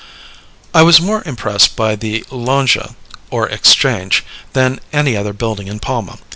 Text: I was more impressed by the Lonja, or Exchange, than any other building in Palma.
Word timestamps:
I 0.73 0.81
was 0.81 0.99
more 0.99 1.21
impressed 1.27 1.75
by 1.75 1.95
the 1.95 2.21
Lonja, 2.31 2.95
or 3.29 3.47
Exchange, 3.47 4.25
than 4.53 4.79
any 4.91 5.15
other 5.15 5.31
building 5.31 5.67
in 5.67 5.79
Palma. 5.79 6.17